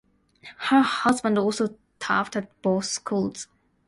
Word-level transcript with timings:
Her 0.57 0.81
husband 0.81 1.37
also 1.37 1.77
taught 1.99 2.35
at 2.35 2.59
both 2.63 2.85
schools. 2.85 3.47